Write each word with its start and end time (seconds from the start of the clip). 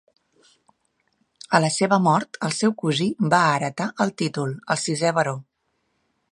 A 1.57 1.59
la 1.65 1.69
seva 1.75 1.99
mort, 2.07 2.41
el 2.49 2.57
seu 2.61 2.75
cosí 2.85 3.09
va 3.35 3.43
heretar 3.59 3.89
el 4.07 4.17
títol, 4.23 4.59
el 4.77 4.81
sisè 4.89 5.17
Baró. 5.19 5.39